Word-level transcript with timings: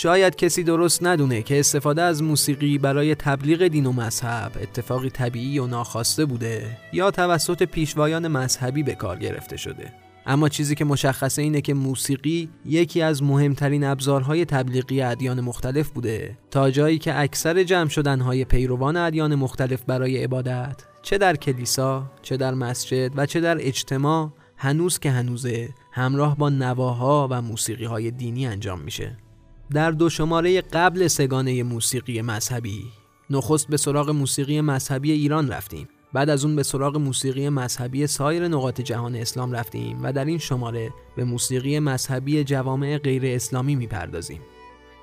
شاید 0.00 0.36
کسی 0.36 0.62
درست 0.62 1.04
ندونه 1.04 1.42
که 1.42 1.60
استفاده 1.60 2.02
از 2.02 2.22
موسیقی 2.22 2.78
برای 2.78 3.14
تبلیغ 3.14 3.66
دین 3.66 3.86
و 3.86 3.92
مذهب 3.92 4.52
اتفاقی 4.62 5.10
طبیعی 5.10 5.58
و 5.58 5.66
ناخواسته 5.66 6.24
بوده 6.24 6.78
یا 6.92 7.10
توسط 7.10 7.62
پیشوایان 7.62 8.28
مذهبی 8.28 8.82
به 8.82 8.94
کار 8.94 9.18
گرفته 9.18 9.56
شده. 9.56 9.92
اما 10.26 10.48
چیزی 10.48 10.74
که 10.74 10.84
مشخصه 10.84 11.42
اینه 11.42 11.60
که 11.60 11.74
موسیقی 11.74 12.48
یکی 12.64 13.02
از 13.02 13.22
مهمترین 13.22 13.84
ابزارهای 13.84 14.44
تبلیغی 14.44 15.02
ادیان 15.02 15.40
مختلف 15.40 15.88
بوده. 15.88 16.38
تا 16.50 16.70
جایی 16.70 16.98
که 16.98 17.20
اکثر 17.20 17.62
جمع 17.62 17.88
شدنهای 17.88 18.44
پیروان 18.44 18.96
ادیان 18.96 19.34
مختلف 19.34 19.82
برای 19.86 20.24
عبادت 20.24 20.82
چه 21.02 21.18
در 21.18 21.36
کلیسا، 21.36 22.10
چه 22.22 22.36
در 22.36 22.54
مسجد 22.54 23.12
و 23.16 23.26
چه 23.26 23.40
در 23.40 23.56
اجتماع 23.60 24.32
هنوز 24.56 24.98
که 24.98 25.10
هنوزه 25.10 25.68
همراه 25.92 26.36
با 26.36 26.50
نواها 26.50 27.28
و 27.30 27.42
موسیقی 27.42 27.84
های 27.84 28.10
دینی 28.10 28.46
انجام 28.46 28.80
میشه. 28.80 29.27
در 29.72 29.90
دو 29.90 30.08
شماره 30.08 30.60
قبل 30.60 31.06
سگانه 31.06 31.62
موسیقی 31.62 32.22
مذهبی. 32.22 32.84
نخست 33.30 33.68
به 33.68 33.76
سراغ 33.76 34.10
موسیقی 34.10 34.60
مذهبی 34.60 35.12
ایران 35.12 35.48
رفتیم. 35.48 35.88
بعد 36.12 36.30
از 36.30 36.44
اون 36.44 36.56
به 36.56 36.62
سراغ 36.62 36.96
موسیقی 36.96 37.48
مذهبی 37.48 38.06
سایر 38.06 38.48
نقاط 38.48 38.80
جهان 38.80 39.14
اسلام 39.14 39.52
رفتیم 39.52 39.98
و 40.02 40.12
در 40.12 40.24
این 40.24 40.38
شماره 40.38 40.90
به 41.16 41.24
موسیقی 41.24 41.78
مذهبی 41.78 42.44
جوامع 42.44 42.98
غیر 42.98 43.22
اسلامی 43.26 43.76
می‌پردازیم. 43.76 44.40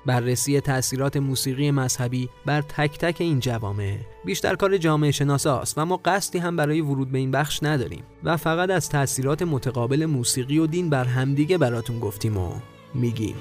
بررسی 0.06 0.60
تاثیرات 0.60 1.16
موسیقی 1.16 1.70
مذهبی 1.70 2.28
بر 2.46 2.62
تک 2.62 2.98
تک 2.98 3.16
این 3.20 3.40
جوامع 3.40 3.96
بیشتر 4.24 4.54
کار 4.54 4.76
جامعه 4.76 5.10
شناساست 5.10 5.78
و 5.78 5.84
ما 5.84 6.00
قصدی 6.04 6.38
هم 6.38 6.56
برای 6.56 6.80
ورود 6.80 7.12
به 7.12 7.18
این 7.18 7.30
بخش 7.30 7.62
نداریم 7.62 8.04
و 8.24 8.36
فقط 8.36 8.70
از 8.70 8.88
تاثیرات 8.88 9.42
متقابل 9.42 10.06
موسیقی 10.06 10.58
و 10.58 10.66
دین 10.66 10.90
بر 10.90 11.04
همدیگه 11.04 11.58
براتون 11.58 12.00
گفتیم 12.00 12.36
و 12.36 12.52
میگیم. 12.94 13.36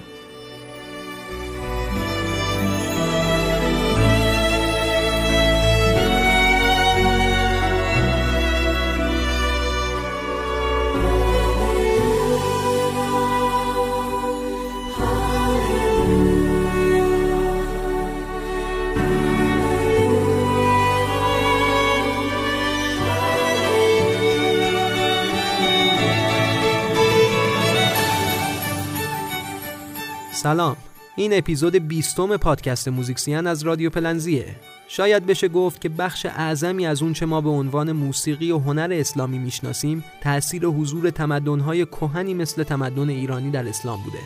سلام. 30.46 30.78
این 31.16 31.38
اپیزود 31.38 31.76
بیستم 31.76 32.38
پادکست 32.38 32.88
موزیکسیان 32.88 33.48
از 33.48 33.64
رادیو 33.64 33.90
پلنزیه. 33.90 34.56
شاید 34.88 35.26
بشه 35.26 35.48
گفت 35.48 35.82
که 35.82 35.90
بخش 35.90 36.26
اعظمی 36.26 36.86
از 36.86 37.02
اون 37.02 37.14
چه 37.14 37.26
ما 37.26 37.42
به 37.42 37.50
عنوان 37.50 37.92
موسیقی 37.92 38.52
و 38.52 38.60
هنر 38.60 38.94
اسلامی 38.94 39.40
می‌شناسیم 39.40 40.04
تأثیر 40.22 40.66
حضور 40.66 41.10
تمدن‌های 41.10 41.86
کهنی 41.86 42.34
مثل 42.34 42.64
تمدن 42.64 43.10
ایرانی 43.10 43.52
در 43.52 43.68
اسلام 43.68 44.04
بوده. 44.04 44.18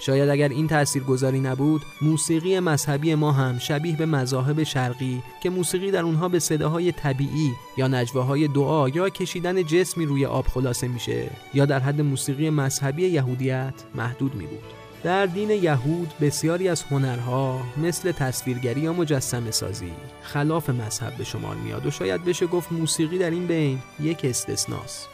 شاید 0.00 0.28
اگر 0.28 0.48
این 0.48 0.68
تأثیر 0.68 1.02
گذاری 1.02 1.40
نبود 1.40 1.82
موسیقی 2.02 2.60
مذهبی 2.60 3.14
ما 3.14 3.32
هم 3.32 3.58
شبیه 3.58 3.96
به 3.96 4.06
مذاهب 4.06 4.62
شرقی 4.62 5.22
که 5.42 5.50
موسیقی 5.50 5.90
در 5.90 6.02
اونها 6.02 6.28
به 6.28 6.38
صداهای 6.38 6.92
طبیعی 6.92 7.52
یا 7.76 7.88
نجواهای 7.88 8.48
دعا 8.48 8.88
یا 8.88 9.08
کشیدن 9.08 9.62
جسمی 9.62 10.06
روی 10.06 10.26
آب 10.26 10.46
خلاصه 10.46 10.88
میشه 10.88 11.30
یا 11.54 11.66
در 11.66 11.78
حد 11.78 12.00
موسیقی 12.00 12.50
مذهبی 12.50 13.06
یهودیت 13.06 13.74
محدود 13.94 14.34
می 14.34 14.46
بود 14.46 14.85
در 15.02 15.26
دین 15.26 15.50
یهود 15.50 16.12
بسیاری 16.20 16.68
از 16.68 16.82
هنرها 16.82 17.60
مثل 17.76 18.12
تصویرگری 18.12 18.80
یا 18.80 18.92
مجسم 18.92 19.50
سازی 19.50 19.92
خلاف 20.22 20.70
مذهب 20.70 21.14
به 21.16 21.24
شمار 21.24 21.56
میاد 21.56 21.86
و 21.86 21.90
شاید 21.90 22.24
بشه 22.24 22.46
گفت 22.46 22.72
موسیقی 22.72 23.18
در 23.18 23.30
این 23.30 23.46
بین 23.46 23.78
یک 24.00 24.24
استثناست. 24.24 25.08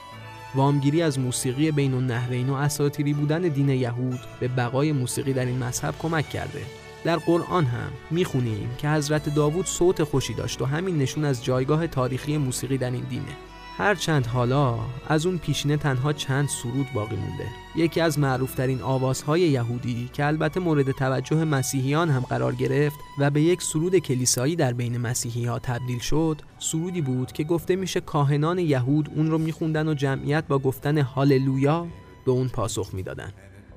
وامگیری 0.54 1.03
از 1.03 1.19
موسیقی 1.19 1.71
بین 1.71 1.94
النهرین 1.94 2.50
و 2.50 2.54
اساطیری 2.54 3.12
بودن 3.12 3.42
دین 3.42 3.69
یهود 3.69 4.21
به 4.41 4.48
بقای 4.48 4.92
موسیقی 4.92 5.32
در 5.32 5.44
این 5.44 5.59
مذهب 5.59 5.94
کمک 5.98 6.28
کرده. 6.28 6.62
در 7.04 7.16
قرآن 7.16 7.65
هم 7.65 7.92
می‌خونیم 8.10 8.71
که 8.78 8.88
حضرت 8.88 9.34
داوود 9.34 9.66
صوت 9.66 10.03
خوشی 10.04 10.34
داشت 10.34 10.62
و 10.62 10.65
همین 10.65 10.98
نشون 10.98 11.25
از 11.25 11.44
جایگاه 11.44 11.87
تاریخی 11.87 12.38
موسیقی 12.38 12.78
در 12.78 12.91
این 12.91 13.04
دینه. 13.10 13.52
هرچند 13.78 14.27
حالا 14.27 14.78
از 15.09 15.27
اون 15.27 15.38
پیشینه 15.38 15.77
تنها 15.77 16.12
چند 16.12 16.49
سرود 16.49 16.87
باقی 16.94 17.16
مونده. 17.16 17.47
یکی 17.77 18.00
از 18.00 18.19
معروفترین 18.19 18.83
آوازهای 18.83 19.41
یهودی 19.41 20.10
که 20.12 20.27
البته 20.27 20.60
مورد 20.60 20.91
توجه 20.91 21.44
مسیحیان 21.44 22.10
هم 22.10 22.21
قرار 22.21 22.55
گرفت 22.55 22.97
و 23.19 23.31
به 23.31 23.43
یک 23.43 23.62
سرود 23.62 23.99
کلیسایی 23.99 24.56
در 24.56 24.72
بین 24.72 24.99
مسیحی 24.99 25.44
ها 25.44 25.59
تبدیل 25.59 25.99
شد 25.99 26.43
سرودی 26.59 27.00
بود 27.00 27.33
که 27.33 27.44
گفته 27.44 27.77
میشه 27.77 28.00
کاهنان 28.00 28.59
یهود 28.59 29.10
اون 29.16 29.31
رو 29.31 29.38
میخوندن 29.38 29.89
و 29.89 29.94
جمعیت 29.94 30.44
با 30.49 30.59
گفتن 30.59 30.99
هاللویا 30.99 31.87
به 32.27 32.33
اون 32.33 32.49
پاسخ 32.49 32.94
می‌دادن. 32.94 33.33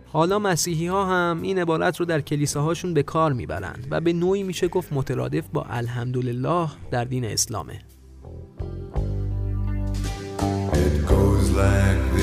حالا 0.07 0.39
مسیحی 0.39 0.87
ها 0.87 1.05
هم 1.05 1.41
این 1.41 1.59
عبارت 1.59 1.97
رو 1.99 2.05
در 2.05 2.21
کلیساهاشون 2.21 2.93
به 2.93 3.03
کار 3.03 3.33
می‌برند 3.33 3.87
و 3.91 4.01
به 4.01 4.13
نوعی 4.13 4.43
میشه 4.43 4.67
گفت 4.67 4.93
مترادف 4.93 5.43
با 5.53 5.65
الحمدلله 5.69 6.67
در 6.91 7.05
دین 7.05 7.25
اسلامه. 7.25 7.79
Like. 11.55 12.14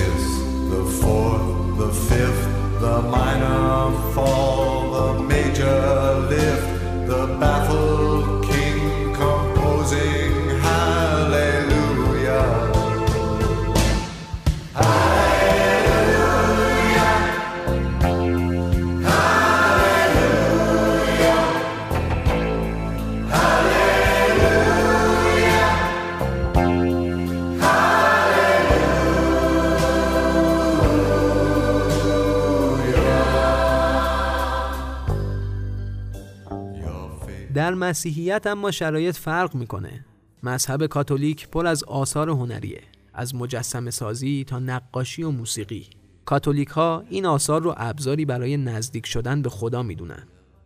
مسیحیت 37.92 38.46
اما 38.46 38.70
شرایط 38.70 39.16
فرق 39.16 39.54
می‌کنه. 39.54 40.04
مذهب 40.42 40.86
کاتولیک 40.86 41.48
پر 41.48 41.66
از 41.66 41.84
آثار 41.84 42.30
هنریه 42.30 42.80
از 43.14 43.34
مجسم 43.34 43.90
سازی 43.90 44.44
تا 44.44 44.58
نقاشی 44.58 45.22
و 45.22 45.30
موسیقی. 45.30 45.86
کاتولیک 46.24 46.68
ها 46.68 47.04
این 47.10 47.26
آثار 47.26 47.62
رو 47.62 47.74
ابزاری 47.76 48.24
برای 48.24 48.56
نزدیک 48.56 49.06
شدن 49.06 49.42
به 49.42 49.50
خدا 49.50 49.82
می‌دونن. 49.82 50.22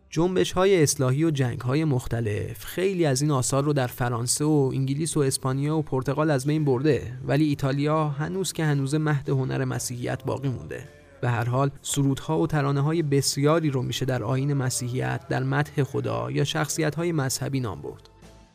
جنبش 0.09 0.51
های 0.51 0.83
اصلاحی 0.83 1.23
و 1.23 1.31
جنگ 1.31 1.61
های 1.61 1.83
مختلف 1.83 2.65
خیلی 2.65 3.05
از 3.05 3.21
این 3.21 3.31
آثار 3.31 3.63
رو 3.63 3.73
در 3.73 3.87
فرانسه 3.87 4.45
و 4.45 4.71
انگلیس 4.73 5.17
و 5.17 5.19
اسپانیا 5.19 5.77
و 5.77 5.81
پرتغال 5.81 6.31
از 6.31 6.45
بین 6.45 6.65
برده 6.65 7.17
ولی 7.25 7.45
ایتالیا 7.45 8.09
هنوز 8.09 8.53
که 8.53 8.65
هنوز 8.65 8.95
مهد 8.95 9.29
هنر 9.29 9.65
مسیحیت 9.65 10.23
باقی 10.23 10.49
مونده. 10.49 10.96
به 11.21 11.29
هر 11.29 11.49
حال 11.49 11.71
سرودها 11.81 12.39
و 12.39 12.47
ترانه 12.47 12.81
های 12.81 13.03
بسیاری 13.03 13.69
رو 13.69 13.81
میشه 13.81 14.05
در 14.05 14.23
آین 14.23 14.53
مسیحیت 14.53 15.27
در 15.27 15.43
مدح 15.43 15.83
خدا 15.83 16.31
یا 16.31 16.43
شخصیت 16.43 16.95
های 16.95 17.11
مذهبی 17.11 17.59
نام 17.59 17.81
برد. 17.81 18.09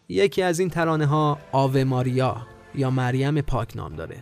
یکی 0.08 0.42
از 0.42 0.60
این 0.60 0.68
ترانه 0.68 1.06
ها 1.06 1.38
آوه 1.52 1.84
ماریا 1.84 2.36
یا 2.74 2.90
مریم 2.90 3.40
پاک 3.40 3.76
نام 3.76 3.96
داره. 3.96 4.16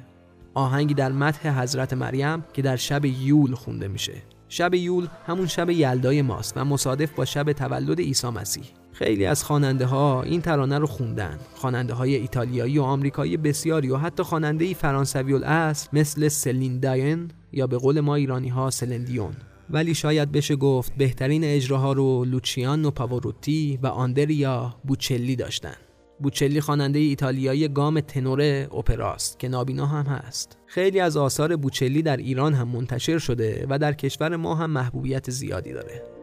آهنگی 0.55 0.95
در 0.95 1.13
مدح 1.13 1.61
حضرت 1.63 1.93
مریم 1.93 2.45
که 2.53 2.63
در 2.63 2.77
شب 2.77 3.05
یول 3.05 3.55
خونده 3.55 3.89
میشه. 3.89 4.23
شب 4.49 4.75
یول 4.75 5.09
همون 5.27 5.47
شب 5.47 5.71
یلدای 5.71 6.23
ماست 6.23 6.53
و 6.57 6.65
مصادف 6.65 7.13
با 7.13 7.25
شب 7.25 7.53
تولد 7.53 8.01
عیسی 8.01 8.29
مسیح. 8.29 8.65
خیلی 8.93 9.27
از 9.27 9.45
خواننده 9.45 9.87
ها 9.87 10.23
این 10.23 10.41
ترانه 10.41 10.79
رو 10.79 10.87
خوندن. 10.87 11.39
خواننده 11.55 11.95
های 11.95 12.15
ایتالیایی 12.15 12.79
و 12.79 12.83
آمریکایی 12.83 13.37
بسیاری 13.37 13.91
و 13.91 13.97
حتی 13.97 14.23
خواننده 14.23 14.75
فرانسوی 14.75 15.35
الاصل 15.35 15.89
مثل 15.93 16.29
سلین 16.29 16.81
داین 16.81 17.31
یا 17.53 17.67
به 17.67 17.79
قول 17.79 18.01
ما 18.01 18.15
ایرانی 18.15 18.49
ها 18.49 18.71
سلندیون. 18.71 19.33
ولی 19.71 19.95
شاید 19.95 20.33
بشه 20.33 20.57
گفت 20.57 20.93
بهترین 20.97 21.45
اجراها 21.45 21.93
رو 21.93 22.25
لوچیانو 22.25 22.91
پاوروتی 22.91 23.79
و 23.83 23.87
آندریا 23.87 24.75
بوچلی 24.85 25.37
داشتن. 25.37 25.75
بوچلی 26.21 26.61
خواننده 26.61 26.99
ایتالیایی 26.99 27.69
گام 27.69 28.01
تنور 28.01 28.41
اپراست 28.63 29.39
که 29.39 29.49
نابینا 29.49 29.87
هم 29.87 30.07
هست. 30.07 30.59
خیلی 30.67 31.01
از 31.01 31.17
آثار 31.17 31.57
بوچلی 31.57 32.03
در 32.03 32.17
ایران 32.17 32.55
هم 32.55 32.69
منتشر 32.69 33.19
شده 33.19 33.67
و 33.71 33.79
در 33.79 33.93
کشور 33.93 34.37
ما 34.37 34.55
هم 34.55 34.71
محبوبیت 34.71 35.31
زیادی 35.31 35.73
داره. 35.73 36.20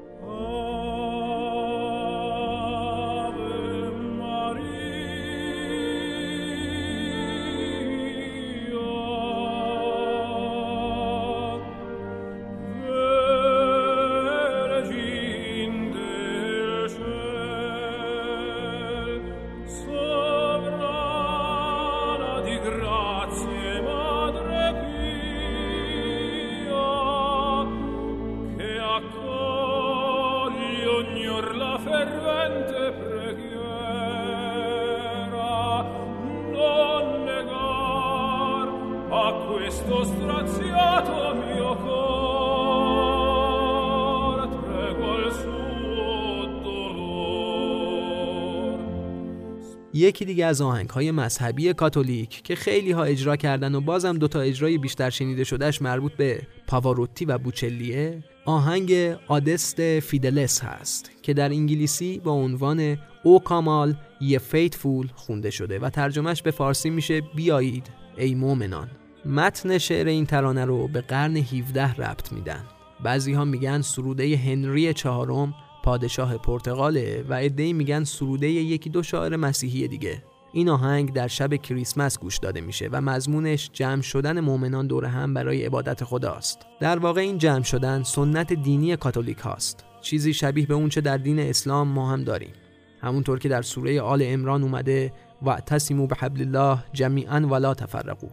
یکی 49.98 50.26
دیگه 50.26 50.46
از 50.46 50.62
آهنگ 50.62 50.90
های 50.90 51.12
مذهبی 51.12 51.74
کاتولیک 51.74 52.42
که 52.44 52.56
خیلی 52.56 52.92
ها 52.92 53.04
اجرا 53.04 53.36
کردن 53.36 53.76
و 53.76 53.82
بازم 53.82 54.18
دوتا 54.18 54.42
اجرای 54.42 54.78
بیشتر 54.78 55.10
شنیده 55.10 55.44
شدهش 55.44 55.82
مربوط 55.82 56.14
به 56.14 56.42
پاواروتی 56.68 57.26
و 57.26 57.38
بوچلیه 57.38 58.24
آهنگ 58.46 58.94
آدست 59.28 60.00
فیدلس 60.00 60.64
هست 60.64 61.12
که 61.22 61.34
در 61.34 61.50
انگلیسی 61.50 62.20
با 62.20 62.32
عنوان 62.32 62.98
او 63.24 63.40
کامال 63.40 63.96
یه 64.22 64.40
فیتفول 64.40 65.08
خونده 65.16 65.50
شده 65.50 65.80
و 65.80 65.90
ترجمهش 65.90 66.42
به 66.42 66.52
فارسی 66.52 66.90
میشه 66.90 67.22
بیایید 67.22 67.90
ای 68.18 68.36
مومنان 68.36 68.90
متن 69.26 69.78
شعر 69.78 70.08
این 70.08 70.26
ترانه 70.26 70.66
رو 70.66 70.88
به 70.88 71.02
قرن 71.02 71.38
17 71.38 71.94
ربط 71.94 72.32
میدن. 72.32 72.64
بعضی 73.04 73.34
ها 73.34 73.46
میگن 73.46 73.82
سروده 73.82 74.38
هنری 74.38 74.94
چهارم 74.94 75.54
پادشاه 75.88 76.38
پرتغاله 76.38 77.26
و 77.30 77.34
عده‌ای 77.34 77.74
میگن 77.74 78.04
سروده 78.04 78.48
یکی 78.48 78.90
دو 78.90 79.04
شاعر 79.04 79.36
مسیحی 79.36 79.88
دیگه. 79.88 80.24
این 80.54 80.70
آهنگ 80.70 81.14
در 81.14 81.28
شب 81.28 81.56
کریسمس 81.56 82.20
گوش 82.20 82.38
داده 82.38 82.62
میشه 82.62 82.90
و 82.92 83.02
مضمونش 83.02 83.70
جمع 83.74 84.02
شدن 84.02 84.40
مؤمنان 84.40 84.88
دور 84.88 85.06
هم 85.06 85.34
برای 85.34 85.66
عبادت 85.66 86.04
خداست. 86.04 86.66
در 86.80 87.00
واقع 87.00 87.22
این 87.22 87.38
جمع 87.38 87.64
شدن 87.64 88.04
سنت 88.04 88.54
دینی 88.54 88.96
کاتولیک 88.96 89.38
هاست. 89.38 89.86
چیزی 90.02 90.34
شبیه 90.34 90.66
به 90.66 90.74
اونچه 90.74 91.02
در 91.02 91.18
دین 91.18 91.40
اسلام 91.40 91.88
ما 91.88 92.12
هم 92.12 92.24
داریم. 92.24 92.54
همونطور 93.02 93.40
که 93.40 93.50
در 93.50 93.62
سوره 93.62 94.02
آل 94.02 94.24
امران 94.26 94.64
اومده 94.64 95.14
و 95.46 95.56
تسیمو 95.56 96.08
به 96.08 96.16
حبل 96.16 96.42
الله 96.42 96.84
جمیعا 96.94 97.48
ولا 97.52 97.74
تفرقو 97.74 98.28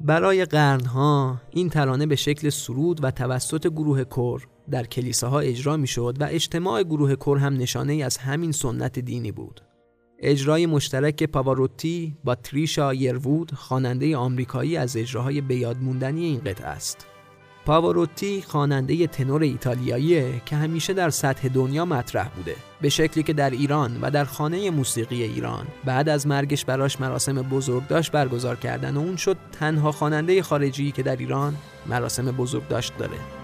برای 0.00 0.44
قرنها 0.44 1.40
این 1.50 1.68
ترانه 1.68 2.06
به 2.06 2.16
شکل 2.16 2.50
سرود 2.50 3.04
و 3.04 3.10
توسط 3.10 3.66
گروه 3.66 4.04
کور 4.04 4.48
در 4.70 4.86
کلیساها 4.86 5.40
اجرا 5.40 5.76
می‌شد 5.76 6.16
و 6.20 6.26
اجتماع 6.30 6.82
گروه 6.82 7.14
کور 7.14 7.38
هم 7.38 7.54
نشانه 7.56 7.92
ای 7.92 8.02
از 8.02 8.16
همین 8.16 8.52
سنت 8.52 8.98
دینی 8.98 9.32
بود. 9.32 9.60
اجرای 10.18 10.66
مشترک 10.66 11.22
پاواروتی 11.22 12.16
با 12.24 12.34
تریشا 12.34 12.94
یروود 12.94 13.54
خواننده 13.54 14.16
آمریکایی 14.16 14.76
از 14.76 14.96
اجراهای 14.96 15.40
بیادموندنی 15.40 16.24
این 16.24 16.38
قطعه 16.38 16.66
است. 16.66 17.06
پاواروتی 17.66 18.42
خواننده 18.42 19.06
تنور 19.06 19.42
ایتالیاییه 19.42 20.42
که 20.46 20.56
همیشه 20.56 20.92
در 20.92 21.10
سطح 21.10 21.48
دنیا 21.48 21.84
مطرح 21.84 22.28
بوده. 22.28 22.56
به 22.80 22.88
شکلی 22.88 23.22
که 23.22 23.32
در 23.32 23.50
ایران 23.50 23.98
و 24.02 24.10
در 24.10 24.24
خانه 24.24 24.70
موسیقی 24.70 25.22
ایران 25.22 25.66
بعد 25.84 26.08
از 26.08 26.26
مرگش 26.26 26.64
براش 26.64 27.00
مراسم 27.00 27.34
بزرگداشت 27.34 28.12
برگزار 28.12 28.56
کردن 28.56 28.96
و 28.96 29.00
اون 29.00 29.16
شد 29.16 29.36
تنها 29.52 29.92
خواننده 29.92 30.42
خارجی 30.42 30.92
که 30.92 31.02
در 31.02 31.16
ایران 31.16 31.54
مراسم 31.86 32.24
بزرگداشت 32.24 32.92
داره. 32.98 33.41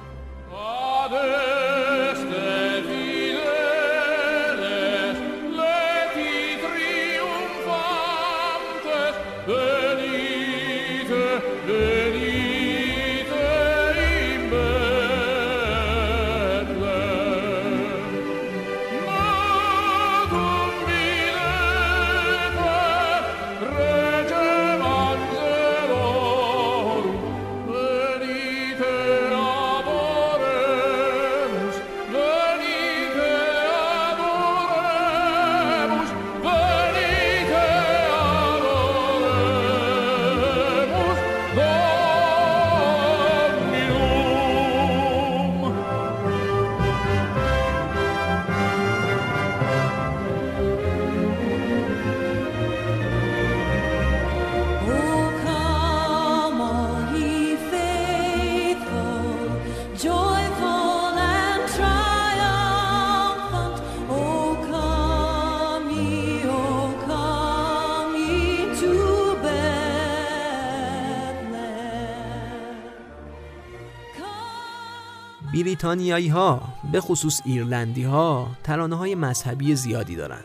بریتانیایی 75.54 76.28
ها 76.28 76.62
به 76.92 77.00
خصوص 77.00 77.40
ایرلندی 77.44 78.02
ها 78.02 78.48
ترانه 78.64 78.96
های 78.96 79.14
مذهبی 79.14 79.74
زیادی 79.74 80.16
دارند. 80.16 80.44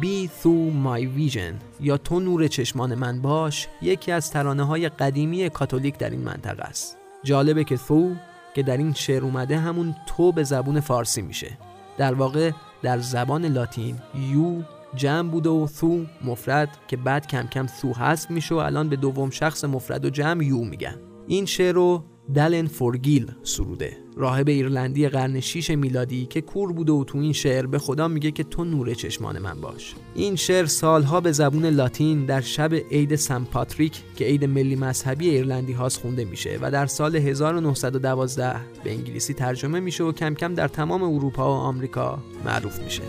Be 0.00 0.28
Through 0.42 0.86
My 0.86 1.00
Vision 1.18 1.54
یا 1.80 1.96
تو 1.96 2.20
نور 2.20 2.46
چشمان 2.46 2.94
من 2.94 3.22
باش 3.22 3.68
یکی 3.82 4.12
از 4.12 4.30
ترانه 4.30 4.62
های 4.62 4.88
قدیمی 4.88 5.50
کاتولیک 5.50 5.98
در 5.98 6.10
این 6.10 6.20
منطقه 6.20 6.62
است. 6.62 6.96
جالبه 7.24 7.64
که 7.64 7.76
ثو 7.76 8.14
که 8.54 8.62
در 8.62 8.76
این 8.76 8.92
شعر 8.92 9.24
اومده 9.24 9.58
همون 9.58 9.96
تو 10.06 10.32
به 10.32 10.42
زبون 10.42 10.80
فارسی 10.80 11.22
میشه. 11.22 11.58
در 11.98 12.14
واقع 12.14 12.50
در 12.82 12.98
زبان 12.98 13.46
لاتین 13.46 13.98
یو 14.32 14.62
جمع 14.94 15.30
بوده 15.30 15.50
و 15.50 15.66
ثو 15.66 16.04
مفرد 16.24 16.68
که 16.88 16.96
بعد 16.96 17.26
کم 17.26 17.46
کم 17.46 17.66
ثو 17.66 17.92
هست 17.92 18.30
میشه 18.30 18.54
و 18.54 18.58
الان 18.58 18.88
به 18.88 18.96
دوم 18.96 19.30
شخص 19.30 19.64
مفرد 19.64 20.04
و 20.04 20.10
جمع 20.10 20.44
یو 20.44 20.64
میگن. 20.64 20.96
این 21.26 21.46
شعر 21.46 21.74
رو 21.74 22.04
دلن 22.34 22.66
فورگیل 22.66 23.32
سروده. 23.42 23.96
راهب 24.16 24.48
ایرلندی 24.48 25.08
قرن 25.08 25.40
6 25.40 25.70
میلادی 25.70 26.26
که 26.26 26.40
کور 26.40 26.72
بوده 26.72 26.92
و 26.92 27.04
تو 27.04 27.18
این 27.18 27.32
شعر 27.32 27.66
به 27.66 27.78
خدا 27.78 28.08
میگه 28.08 28.30
که 28.30 28.44
تو 28.44 28.64
نور 28.64 28.94
چشمان 28.94 29.38
من 29.38 29.60
باش. 29.60 29.94
این 30.14 30.36
شعر 30.36 30.66
سالها 30.66 31.20
به 31.20 31.32
زبون 31.32 31.66
لاتین 31.66 32.26
در 32.26 32.40
شب 32.40 32.74
عید 32.74 33.16
سن 33.16 33.44
پاتریک 33.44 34.02
که 34.16 34.24
عید 34.24 34.44
ملی 34.44 34.76
مذهبی 34.76 35.28
ایرلندی 35.28 35.72
هاست 35.72 36.00
خونده 36.00 36.24
میشه 36.24 36.58
و 36.62 36.70
در 36.70 36.86
سال 36.86 37.16
1912 37.16 38.56
به 38.84 38.92
انگلیسی 38.92 39.34
ترجمه 39.34 39.80
میشه 39.80 40.04
و 40.04 40.12
کم 40.12 40.34
کم 40.34 40.54
در 40.54 40.68
تمام 40.68 41.02
اروپا 41.02 41.50
و 41.50 41.54
آمریکا 41.54 42.18
معروف 42.44 42.80
میشه. 42.80 43.02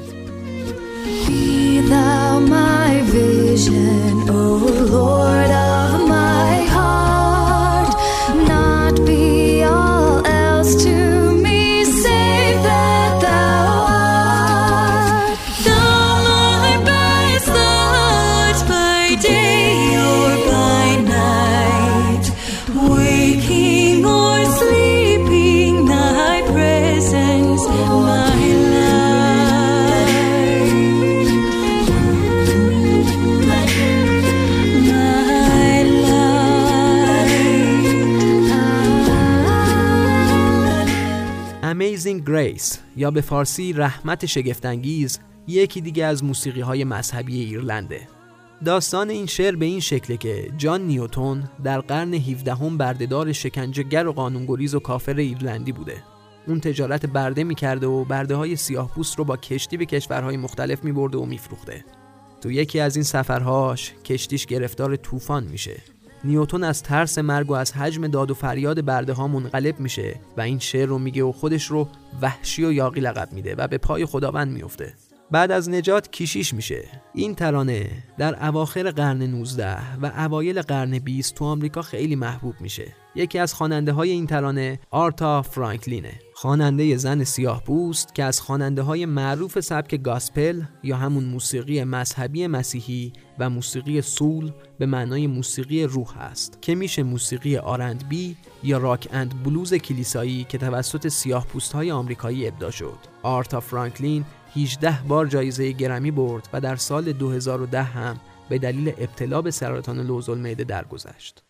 Be 1.28 1.82
thou 1.82 2.40
my 2.40 3.02
vision, 3.12 4.30
O 4.30 4.44
Lord 4.94 5.52
of 5.52 6.07
Grace 42.58 42.78
یا 42.96 43.12
به 43.12 43.22
فارسی 43.22 43.74
رحمت 43.74 44.26
شگفتانگیز 44.26 45.20
یکی 45.48 45.82
دیگه 45.82 46.06
از 46.06 46.24
موسیقی 46.24 46.62
های 46.62 46.84
مذهبی 46.84 47.40
ایرلنده. 47.40 48.08
داستان 48.66 49.10
این 49.10 49.26
شعر 49.26 49.56
به 49.56 49.66
این 49.66 49.80
شکله 49.80 50.18
که 50.18 50.52
جان 50.58 50.82
نیوتون 50.82 51.44
در 51.64 51.82
قرن 51.82 52.14
17 52.14 52.56
هم 52.56 52.78
بردهدار 52.78 53.32
شکنجهگر 53.32 54.08
و 54.08 54.12
قانونگریز 54.12 54.76
و 54.76 54.80
کافر 54.80 55.16
ایرلندی 55.16 55.72
بوده. 55.72 56.04
اون 56.48 56.60
تجارت 56.60 57.06
برده 57.06 57.44
می‌کرده 57.44 57.88
و 57.88 58.06
برده 58.06 58.36
های 58.36 58.56
سیاه 58.56 58.90
پوست 58.90 59.18
رو 59.18 59.24
با 59.24 59.38
کشتی 59.38 59.78
به 59.78 59.86
کشورهای 59.86 60.38
مختلف 60.38 60.84
میبرده 60.84 61.18
و 61.18 61.26
میفروخته. 61.26 61.86
تو 62.42 62.52
یکی 62.52 62.80
از 62.80 62.96
این 62.96 63.04
سفرهاش 63.04 63.94
کشتیش 64.06 64.46
گرفتار 64.46 64.96
طوفان 64.96 65.44
میشه. 65.44 65.82
نیوتون 66.28 66.64
از 66.64 66.84
ترس 66.84 67.18
مرگ 67.18 67.50
و 67.50 67.54
از 67.54 67.74
حجم 67.74 68.08
داد 68.08 68.32
و 68.32 68.34
فریاد 68.34 68.86
برده 68.86 69.14
ها 69.14 69.28
منقلب 69.28 69.80
میشه 69.80 70.16
و 70.38 70.42
این 70.42 70.60
شعر 70.60 70.88
رو 70.88 71.00
میگه 71.00 71.24
و 71.24 71.32
خودش 71.32 71.66
رو 71.66 71.88
وحشی 72.22 72.66
و 72.66 72.72
یاقی 72.72 73.00
لقب 73.00 73.34
میده 73.34 73.56
و 73.56 73.68
به 73.68 73.78
پای 73.78 74.06
خداوند 74.06 74.52
میفته. 74.52 74.94
بعد 75.32 75.52
از 75.52 75.70
نجات 75.70 76.12
کیشیش 76.12 76.54
میشه. 76.54 76.88
این 77.14 77.36
ترانه 77.36 77.90
در 78.18 78.48
اواخر 78.48 78.92
قرن 78.92 79.24
19 79.24 79.98
و 80.02 80.12
اوایل 80.18 80.62
قرن 80.62 81.00
20 81.00 81.36
تو 81.36 81.46
آمریکا 81.46 81.82
خیلی 81.82 82.16
محبوب 82.16 82.56
میشه. 82.60 82.94
یکی 83.16 83.40
از 83.40 83.54
خواننده 83.54 83.92
های 83.92 84.10
این 84.10 84.28
ترانه 84.28 84.80
آرتا 84.92 85.42
فرانکلینه. 85.42 86.12
خواننده 86.39 86.98
زن 86.98 87.24
سیاه 87.24 87.63
بوست 87.63 88.15
که 88.15 88.24
از 88.24 88.41
خواننده 88.41 88.82
های 88.82 89.06
معروف 89.06 89.60
سبک 89.60 89.96
گاسپل 89.96 90.63
یا 90.84 90.98
همون 90.98 91.24
موسیقی 91.24 91.84
مذهبی 91.84 92.48
مسیحی 92.48 93.13
و 93.39 93.50
موسیقی 93.50 94.01
سول 94.01 94.51
به 94.79 94.86
معنای 94.86 95.27
موسیقی 95.27 95.84
روح 95.84 96.17
است 96.17 96.62
که 96.62 96.75
میشه 96.75 97.03
موسیقی 97.03 97.58
آرند 97.58 98.10
بی 98.10 98.36
یا 98.63 98.77
راک 98.77 99.08
اند 99.12 99.44
بلوز 99.44 99.74
کلیسایی 99.74 100.44
که 100.50 100.58
توسط 100.58 101.08
سیاه 101.08 101.48
پوست 101.48 101.74
های 101.74 101.91
آمریکایی 101.91 102.48
ابدا 102.48 102.72
شد 102.72 102.98
آرتا 103.24 103.60
فرانکلین 103.60 104.25
18 104.56 105.01
بار 105.08 105.25
جایزه 105.25 105.72
گرمی 105.72 106.12
برد 106.12 106.50
و 106.53 106.62
در 106.62 106.75
سال 106.75 107.12
2010 107.12 107.84
هم 107.84 108.20
به 108.50 108.58
دلیل 108.58 108.89
ابتلا 108.98 109.41
به 109.41 109.51
سرطان 109.51 110.00
لوزالمعده 110.00 110.63
درگذشت. 110.63 111.47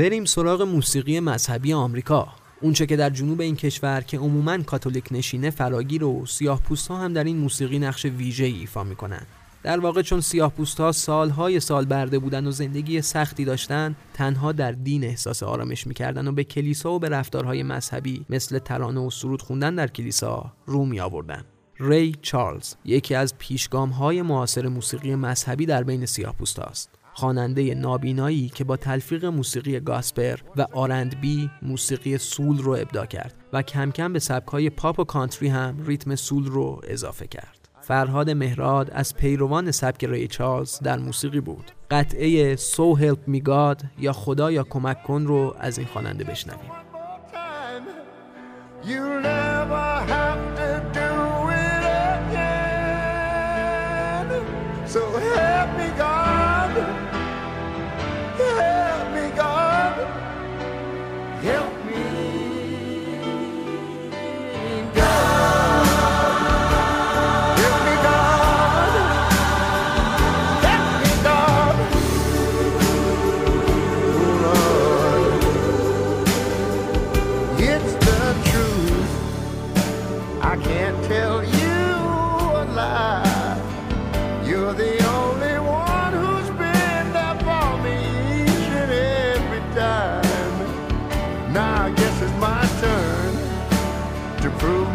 بریم 0.00 0.24
سراغ 0.24 0.62
موسیقی 0.62 1.20
مذهبی 1.20 1.72
آمریکا. 1.72 2.28
اونچه 2.60 2.86
که 2.86 2.96
در 2.96 3.10
جنوب 3.10 3.40
این 3.40 3.56
کشور 3.56 4.00
که 4.00 4.18
عموما 4.18 4.58
کاتولیک 4.58 5.04
نشینه 5.10 5.50
فراگیر 5.50 6.04
و 6.04 6.26
سیاه 6.26 6.62
پوست 6.62 6.88
ها 6.88 6.96
هم 6.96 7.12
در 7.12 7.24
این 7.24 7.36
موسیقی 7.36 7.78
نقش 7.78 8.04
ویژه 8.04 8.44
ایفا 8.44 8.84
می‌کنن. 8.84 9.22
در 9.62 9.80
واقع 9.80 10.02
چون 10.02 10.20
سیاه 10.20 10.50
پوست 10.50 10.80
ها 10.80 10.92
سالهای 10.92 11.60
سال 11.60 11.84
برده 11.84 12.18
بودن 12.18 12.46
و 12.46 12.50
زندگی 12.50 13.02
سختی 13.02 13.44
داشتن 13.44 13.96
تنها 14.14 14.52
در 14.52 14.72
دین 14.72 15.04
احساس 15.04 15.42
آرامش 15.42 15.86
می‌کردن 15.86 16.28
و 16.28 16.32
به 16.32 16.44
کلیسا 16.44 16.92
و 16.92 16.98
به 16.98 17.08
رفتارهای 17.08 17.62
مذهبی 17.62 18.24
مثل 18.30 18.58
ترانه 18.58 19.00
و 19.00 19.10
سرود 19.10 19.42
خوندن 19.42 19.74
در 19.74 19.86
کلیسا 19.86 20.52
رو 20.66 20.84
می 20.84 21.00
آوردن 21.00 21.44
ری 21.80 22.14
چارلز 22.22 22.74
یکی 22.84 23.14
از 23.14 23.38
پیشگام 23.38 23.90
های 23.90 24.22
معاصر 24.22 24.68
موسیقی 24.68 25.14
مذهبی 25.14 25.66
در 25.66 25.82
بین 25.82 26.06
سیاه‌هاست 26.06 26.99
خواننده 27.20 27.74
نابینایی 27.74 28.48
که 28.48 28.64
با 28.64 28.76
تلفیق 28.76 29.24
موسیقی 29.24 29.80
gospel 29.80 30.38
و 30.56 30.66
R&B 30.72 31.50
موسیقی 31.62 32.18
soul 32.18 32.58
رو 32.58 32.72
ابداع 32.72 33.06
کرد 33.06 33.34
و 33.52 33.62
کم 33.62 33.90
کم 33.90 34.12
به 34.12 34.18
سبکهای 34.18 34.70
پاپ 34.70 34.98
و 34.98 35.04
country 35.04 35.48
هم 35.48 35.76
ریتم 35.86 36.14
soul 36.14 36.46
رو 36.46 36.80
اضافه 36.88 37.26
کرد. 37.26 37.68
فرهاد 37.80 38.30
مهراد 38.30 38.90
از 38.90 39.16
پیروان 39.16 39.70
سبک 39.70 40.04
ری 40.04 40.28
چارلز 40.28 40.78
در 40.78 40.98
موسیقی 40.98 41.40
بود. 41.40 41.70
قطعه 41.90 42.56
So 42.56 43.00
Help 43.00 43.30
Me 43.32 43.42
God 43.48 43.84
یا 43.98 44.12
خدا 44.12 44.50
یا 44.50 44.62
کمک 44.62 45.02
کن 45.02 45.22
رو 45.22 45.56
از 45.58 45.78
این 45.78 45.86
خواننده 45.86 46.24
بشنویم. 46.24 46.70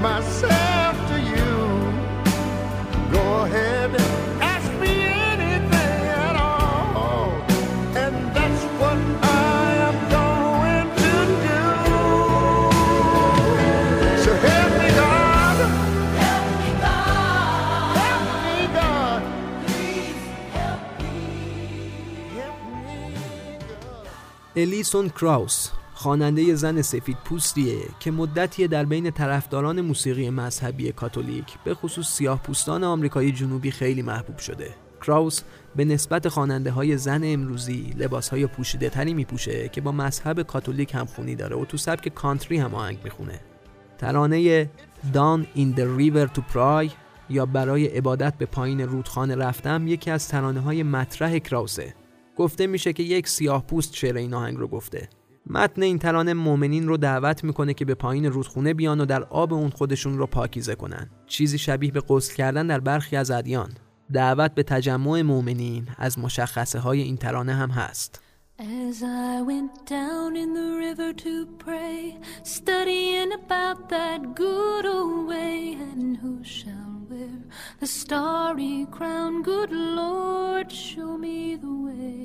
myself 0.05 0.95
to 1.09 1.17
you. 1.33 1.53
Go 3.17 3.25
ahead 3.45 3.89
and 4.01 4.09
ask 4.53 4.69
me 4.83 4.93
anything 5.33 5.99
at 6.27 6.35
all. 6.35 7.31
And 8.03 8.13
that's 8.35 8.63
what 8.79 8.99
I 9.57 9.65
am 9.89 9.97
going 10.19 10.87
to 11.03 11.13
do. 11.49 11.63
So 14.23 14.31
help 14.47 14.71
me, 14.81 14.89
God. 15.01 15.57
Help 16.23 16.45
me, 16.61 16.71
God. 16.85 17.95
Help 18.05 18.25
me, 18.45 18.57
God. 18.79 19.21
Please 19.65 20.21
help 20.59 20.81
me. 21.01 21.17
Help 22.39 22.59
me, 22.85 22.99
God. 23.71 24.07
Elison 24.61 25.07
Krauss. 25.19 25.57
خواننده 26.05 26.55
زن 26.55 26.81
سفید 26.81 27.17
پوستیه 27.25 27.77
که 27.99 28.11
مدتیه 28.11 28.67
در 28.67 28.85
بین 28.85 29.11
طرفداران 29.11 29.81
موسیقی 29.81 30.29
مذهبی 30.29 30.91
کاتولیک 30.91 31.45
به 31.63 31.73
خصوص 31.73 32.07
سیاه 32.07 32.43
پوستان 32.43 32.83
آمریکای 32.83 33.31
جنوبی 33.31 33.71
خیلی 33.71 34.01
محبوب 34.01 34.37
شده. 34.37 34.69
کراوس 35.01 35.41
به 35.75 35.85
نسبت 35.85 36.27
خواننده 36.27 36.71
های 36.71 36.97
زن 36.97 37.21
امروزی 37.23 37.93
لباس 37.97 38.29
های 38.29 38.47
پوشیده 38.47 38.89
تری 38.89 39.13
می 39.13 39.25
پوشه 39.25 39.69
که 39.69 39.81
با 39.81 39.91
مذهب 39.91 40.41
کاتولیک 40.41 40.95
هم 40.95 41.05
خونی 41.05 41.35
داره 41.35 41.55
و 41.55 41.65
تو 41.65 41.77
سبک 41.77 42.07
کانتری 42.07 42.57
هم 42.57 42.75
آهنگ 42.75 42.97
می‌خونه. 43.03 43.39
ترانه 43.97 44.69
دان 45.13 45.47
in 45.55 45.77
the 45.77 45.85
river 45.99 46.37
to 46.37 46.41
pray 46.53 46.91
یا 47.29 47.45
برای 47.45 47.85
عبادت 47.85 48.33
به 48.37 48.45
پایین 48.45 48.81
رودخانه 48.81 49.35
رفتم 49.35 49.87
یکی 49.87 50.11
از 50.11 50.27
ترانه 50.27 50.59
های 50.59 50.83
مطرح 50.83 51.37
کراوسه 51.37 51.95
گفته 52.35 52.67
میشه 52.67 52.93
که 52.93 53.03
یک 53.03 53.27
سیاه 53.27 53.65
پوست 53.65 53.95
شعر 53.95 54.17
این 54.17 54.33
آهنگ 54.33 54.57
رو 54.57 54.67
گفته 54.67 55.09
متن 55.49 55.83
این 55.83 55.99
ترانه 55.99 56.33
مؤمنین 56.33 56.87
رو 56.87 56.97
دعوت 56.97 57.43
می‌کنه 57.43 57.73
که 57.73 57.85
به 57.85 57.95
پایین 57.95 58.25
رودخونه 58.25 58.73
بیان 58.73 59.01
و 59.01 59.05
در 59.05 59.23
آب 59.23 59.53
اون 59.53 59.69
خودشون 59.69 60.17
رو 60.17 60.27
پاکیزه 60.27 60.75
کنن 60.75 61.09
چیزی 61.27 61.57
شبیه 61.57 61.91
به 61.91 62.01
غسل 62.09 62.35
کردن 62.35 62.67
در 62.67 62.79
برخی 62.79 63.15
از 63.15 63.31
ادیان 63.31 63.69
دعوت 64.13 64.51
به 64.51 64.63
تجمع 64.63 65.21
مؤمنین 65.21 65.87
از 65.97 66.19
مشخصه 66.19 66.79
های 66.79 67.01
این 67.01 67.17
ترانه 67.17 67.53
هم 67.53 67.69
هست 67.69 68.21
As 68.57 69.03
I 69.03 69.41
went 69.41 69.85
down 69.85 70.37
in 70.37 70.53
the 70.53 70.69
river 70.85 71.11
to 71.25 71.45
pray, 71.65 72.17
studying 72.43 73.33
about 73.33 73.89
that 73.89 74.33
good 74.33 74.85
old 74.85 75.27
way, 75.27 75.73
and 75.73 76.15
who 76.15 76.41
shall 76.41 76.93
wear 77.09 77.39
the 77.81 77.87
starry 78.01 78.87
crown? 78.91 79.41
Good 79.41 79.73
Lord, 79.73 80.71
show 80.71 81.17
me 81.17 81.57
the 81.57 81.75
way. 81.87 82.24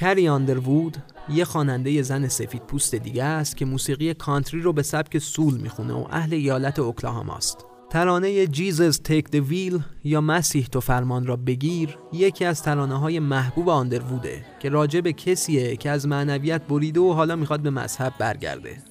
کری 0.00 0.28
آندروود 0.28 0.96
یه 1.28 1.44
خواننده 1.44 2.02
زن 2.02 2.28
سفید 2.28 2.62
پوست 2.62 2.94
دیگه 2.94 3.24
است 3.24 3.56
که 3.56 3.64
موسیقی 3.64 4.14
کانتری 4.14 4.60
رو 4.60 4.72
به 4.72 4.82
سبک 4.82 5.18
سول 5.18 5.60
می‌خونه 5.60 5.94
و 5.94 6.06
اهل 6.10 6.34
ایالت 6.34 6.78
اوکلاهاماست. 6.78 7.66
ترانه 7.90 8.46
Jesus 8.46 8.94
Take 8.94 9.30
the 9.32 9.40
Wheel 9.50 9.80
یا 10.04 10.20
مسیح 10.20 10.66
تو 10.66 10.80
فرمان 10.80 11.26
را 11.26 11.36
بگیر 11.36 11.98
یکی 12.12 12.44
از 12.44 12.62
ترانه 12.62 12.98
های 12.98 13.18
محبوب 13.18 13.68
آندرووده 13.68 14.44
که 14.60 14.68
راجع 14.68 15.00
به 15.00 15.12
کسیه 15.12 15.76
که 15.76 15.90
از 15.90 16.06
معنویت 16.06 16.62
بریده 16.62 17.00
و 17.00 17.12
حالا 17.12 17.36
می‌خواد 17.36 17.60
به 17.60 17.70
مذهب 17.70 18.12
برگرده 18.18 18.89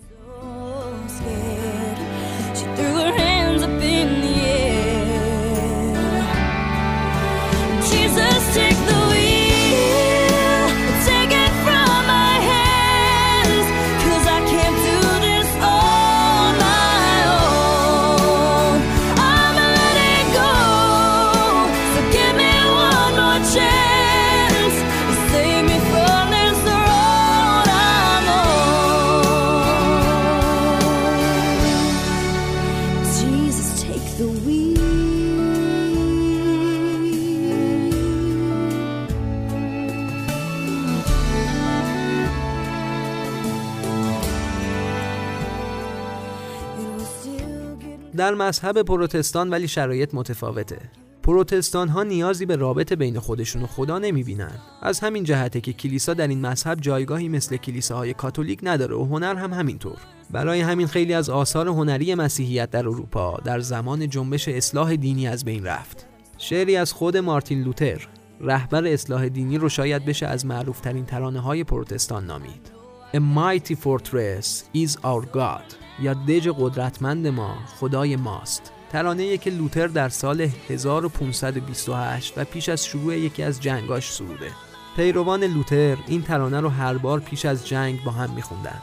در 48.19 48.33
مذهب 48.33 48.81
پروتستان 48.81 49.49
ولی 49.49 49.67
شرایط 49.67 50.13
متفاوته 50.13 50.77
پروتستان 51.23 51.89
ها 51.89 52.03
نیازی 52.03 52.45
به 52.45 52.55
رابطه 52.55 52.95
بین 52.95 53.19
خودشون 53.19 53.63
و 53.63 53.67
خدا 53.67 53.99
نمی 53.99 54.23
بینن. 54.23 54.51
از 54.81 54.99
همین 54.99 55.23
جهته 55.23 55.61
که 55.61 55.73
کلیسا 55.73 56.13
در 56.13 56.27
این 56.27 56.41
مذهب 56.41 56.81
جایگاهی 56.81 57.29
مثل 57.29 57.57
کلیساهای 57.57 58.13
کاتولیک 58.13 58.59
نداره 58.63 58.95
و 58.95 59.05
هنر 59.05 59.35
هم 59.35 59.53
همینطور. 59.53 59.97
برای 60.31 60.61
همین 60.61 60.87
خیلی 60.87 61.13
از 61.13 61.29
آثار 61.29 61.67
هنری 61.67 62.15
مسیحیت 62.15 62.69
در 62.69 62.87
اروپا 62.87 63.37
در 63.43 63.59
زمان 63.59 64.09
جنبش 64.09 64.47
اصلاح 64.47 64.95
دینی 64.95 65.27
از 65.27 65.45
بین 65.45 65.63
رفت. 65.63 66.07
شعری 66.37 66.75
از 66.75 66.93
خود 66.93 67.17
مارتین 67.17 67.63
لوتر 67.63 68.07
رهبر 68.41 68.87
اصلاح 68.87 69.29
دینی 69.29 69.57
رو 69.57 69.69
شاید 69.69 70.05
بشه 70.05 70.27
از 70.27 70.45
معروفترین 70.45 71.05
ترانه 71.05 71.39
های 71.39 71.63
پروتستان 71.63 72.25
نامید. 72.25 72.71
A 73.13 73.17
mighty 73.17 73.75
fortress 73.75 74.63
is 74.75 74.91
our 75.03 75.25
God 75.35 75.88
یا 76.01 76.13
دژ 76.13 76.47
قدرتمند 76.47 77.27
ما 77.27 77.57
خدای 77.79 78.15
ماست. 78.15 78.71
ترانه 78.91 79.37
که 79.37 79.49
لوتر 79.49 79.87
در 79.87 80.09
سال 80.09 80.41
1528 80.69 82.33
و 82.37 82.43
پیش 82.43 82.69
از 82.69 82.85
شروع 82.85 83.17
یکی 83.17 83.43
از 83.43 83.61
جنگاش 83.61 84.11
سروده. 84.11 84.51
پیروان 84.95 85.43
لوتر 85.43 85.97
این 86.07 86.21
ترانه 86.21 86.59
رو 86.59 86.69
هر 86.69 86.97
بار 86.97 87.19
پیش 87.19 87.45
از 87.45 87.67
جنگ 87.67 88.03
با 88.03 88.11
هم 88.11 88.29
میخوندن. 88.29 88.81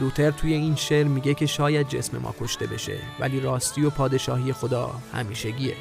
لوتر 0.00 0.30
توی 0.30 0.52
این 0.52 0.76
شعر 0.76 1.06
میگه 1.06 1.34
که 1.34 1.46
شاید 1.46 1.88
جسم 1.88 2.18
ما 2.18 2.34
کشته 2.40 2.66
بشه 2.66 2.96
ولی 3.20 3.40
راستی 3.40 3.84
و 3.84 3.90
پادشاهی 3.90 4.52
خدا 4.52 4.90
همیشگیه. 5.12 5.74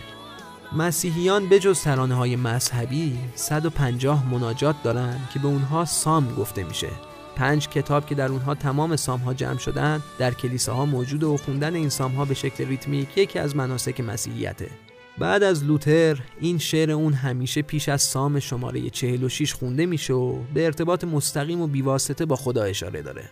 مسیحیان 0.78 1.50
بجز 1.50 1.82
ترانه 1.82 2.16
های 2.16 2.36
مذهبی 2.36 3.18
150 3.36 4.30
مناجات 4.30 4.76
دارن 4.84 5.20
که 5.34 5.40
به 5.40 5.48
اونها 5.48 5.86
سام 5.86 6.36
گفته 6.36 6.64
میشه. 6.64 6.90
پنج 7.36 7.68
کتاب 7.68 8.06
که 8.06 8.16
در 8.16 8.28
اونها 8.28 8.56
تمام 8.56 8.96
سام 8.96 9.20
ها 9.20 9.34
جمع 9.34 9.58
شدن 9.58 10.04
در 10.20 10.34
کلیساها 10.34 10.86
موجود 10.86 11.24
و 11.24 11.38
خوندن 11.38 11.76
این 11.76 11.90
سام 11.90 12.12
ها 12.12 12.26
به 12.26 12.34
شکل 12.34 12.66
ریتمیک 12.66 13.18
یکی 13.18 13.40
از 13.40 13.56
مناسک 13.56 14.00
مسیحیته. 14.00 14.70
بعد 15.18 15.44
از 15.44 15.64
لوتر 15.64 16.20
این 16.40 16.58
شعر 16.58 16.92
اون 16.92 17.14
همیشه 17.14 17.62
پیش 17.62 17.90
از 17.90 18.02
سام 18.02 18.40
شماره 18.40 18.90
46 18.90 19.54
خونده 19.54 19.86
میشه 19.86 20.14
و 20.14 20.40
به 20.54 20.66
ارتباط 20.66 21.04
مستقیم 21.04 21.62
و 21.62 21.68
بیواسطه 21.68 22.26
با 22.26 22.36
خدا 22.36 22.64
اشاره 22.64 23.02
داره. 23.02 23.24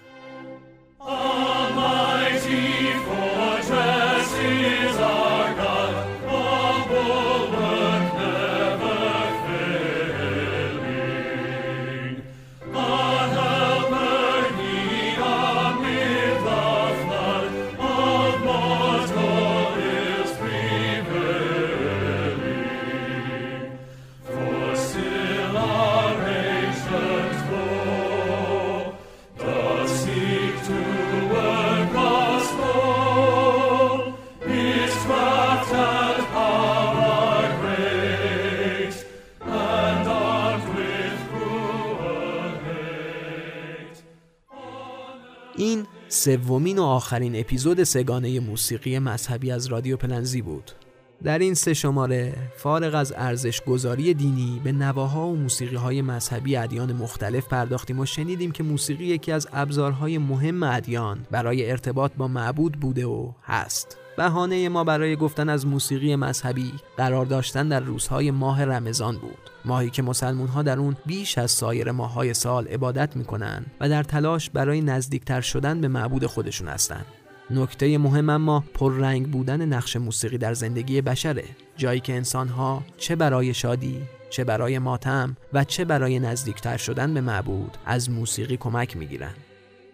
سومین 46.22 46.80
و 46.80 46.84
آخرین 46.84 47.36
اپیزود 47.36 47.84
سگانه 47.84 48.40
موسیقی 48.40 49.00
مذهبی 49.00 49.52
از 49.52 49.68
رادیو 49.68 49.98
پلنزی 49.98 50.42
بود. 50.42 50.72
در 51.24 51.40
این 51.40 51.54
سه 51.54 51.74
شماره 51.74 52.34
فارغ 52.58 52.96
از 52.96 53.14
ارزش 53.18 53.62
گذاری 53.62 54.14
دینی 54.14 54.62
به 54.64 54.72
نواها 54.72 55.28
و 55.28 55.36
موسیقی 55.36 55.76
های 55.76 56.02
مذهبی 56.02 56.56
ادیان 56.56 56.94
مختلف 56.94 57.48
پرداختیم 57.48 58.00
و 58.00 58.06
شنیدیم 58.06 58.52
که 58.52 58.64
موسیقی 58.64 59.06
یکی 59.06 59.32
از 59.32 59.48
ابزارهای 59.54 60.18
مهم 60.18 60.64
ادیان 60.64 61.26
برای 61.32 61.72
ارتباط 61.72 62.12
با 62.18 62.28
معبود 62.28 62.74
بوده 62.80 63.06
و 63.06 63.32
هست. 63.44 63.98
بهانه 64.22 64.70
ما 64.70 64.84
برای 64.84 65.16
گفتن 65.16 65.50
از 65.50 65.68
موسیقی 65.68 66.16
مذهبی 66.16 66.74
قرار 66.98 67.26
داشتن 67.26 67.68
در 67.68 67.80
روزهای 67.80 68.32
ماه 68.32 68.66
رمضان 68.66 69.18
بود. 69.18 69.50
ماهی 69.66 69.90
که 69.90 70.02
مسلمون 70.02 70.48
ها 70.48 70.64
در 70.64 70.80
اون 70.80 70.96
بیش 71.06 71.38
از 71.38 71.52
سایر 71.52 71.92
ماههای 71.92 72.34
سال 72.34 72.68
عبادت 72.68 73.16
می‌کنن 73.16 73.66
و 73.80 73.90
در 73.90 74.04
تلاش 74.04 74.50
برای 74.50 74.82
نزدیکتر 74.82 75.42
شدن 75.42 75.82
به 75.82 75.88
معبود 75.88 76.26
خودشون 76.26 76.68
هستند 76.68 77.06
نکته 77.50 77.98
مهم 77.98 78.30
اما 78.30 78.64
پررنگ 78.74 79.32
بودن 79.32 79.66
نقش 79.66 79.96
موسیقی 79.96 80.38
در 80.38 80.54
زندگی 80.54 81.02
بشره. 81.02 81.46
جایی 81.78 82.00
که 82.00 82.16
انسانها 82.16 82.84
چه 82.98 83.16
برای 83.16 83.54
شادی 83.54 84.02
چه 84.30 84.44
برای 84.44 84.80
ماتم 84.80 85.36
و 85.54 85.64
چه 85.64 85.86
برای 85.86 86.20
نزدیکتر 86.20 86.78
شدن 86.78 87.14
به 87.14 87.22
معبود 87.22 87.78
از 87.86 88.10
موسیقی 88.10 88.58
کمک 88.58 88.98
می‌گیرن. 88.98 89.34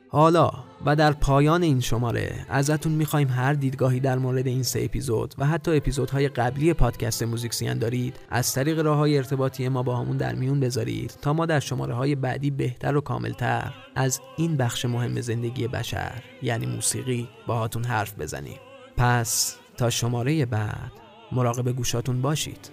حالا 0.10 0.52
و 0.86 0.96
در 0.96 1.12
پایان 1.12 1.64
این 1.64 1.80
شماره 1.80 2.46
ازتون 2.50 2.92
می‌خوایم 2.92 3.28
هر 3.28 3.54
دیدگاهی 3.54 4.00
در 4.00 4.18
مورد 4.18 4.48
این 4.48 4.64
سه 4.64 4.84
اپیزود 4.84 5.36
و 5.38 5.46
حتی 5.46 5.78
اپیزودهای 5.78 6.28
قبلی 6.28 6.74
پادکست 6.74 7.24
موزیکسیان 7.24 7.80
دارید 7.80 8.20
از 8.30 8.54
طریق 8.54 8.80
راه 8.80 8.98
های 8.98 9.18
ارتباطی 9.18 9.70
ما 9.70 9.84
با 9.84 9.96
همون 9.96 10.18
در 10.18 10.36
میون 10.36 10.60
بذارید 10.60 11.18
تا 11.22 11.34
ما 11.34 11.46
در 11.46 11.60
شماره 11.60 11.94
های 11.94 12.16
بعدی 12.16 12.52
بهتر 12.52 12.98
و 12.98 13.02
کاملتر 13.02 13.74
از 13.96 14.22
این 14.38 14.58
بخش 14.58 14.86
مهم 14.86 15.22
زندگی 15.22 15.68
بشر 15.68 16.24
یعنی 16.42 16.66
موسیقی 16.66 17.30
باهاتون 17.48 17.84
حرف 17.84 18.20
بزنیم. 18.20 18.60
پس 18.98 19.56
تا 19.78 19.90
شماره 19.90 20.46
بعد 20.46 20.92
مراقب 21.32 21.72
گوشاتون 21.72 22.22
باشید. 22.22 22.70